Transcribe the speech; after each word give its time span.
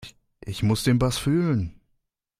Ich 0.43 0.63
muss 0.63 0.83
den 0.83 0.97
Bass 0.97 1.19
fühlen. 1.19 1.79